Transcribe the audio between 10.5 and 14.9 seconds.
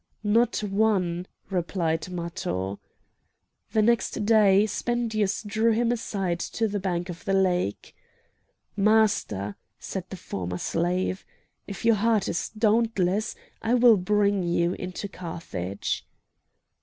slave, "If your heart is dauntless, I will bring you